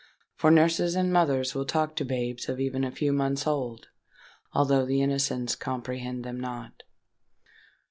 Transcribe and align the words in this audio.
For 0.35 0.49
nurses 0.49 0.95
and 0.95 1.13
mothers 1.13 1.53
will 1.53 1.63
talk 1.67 1.95
to 1.97 2.03
babes 2.03 2.49
of 2.49 2.59
even 2.59 2.83
a 2.83 2.89
few 2.89 3.13
months 3.13 3.45
old—although 3.45 4.83
the 4.87 4.99
innocents 5.03 5.55
comprehend 5.55 6.23
them 6.23 6.39
not! 6.39 6.81